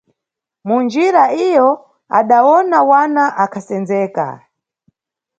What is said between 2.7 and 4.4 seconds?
wana akhasendzeka.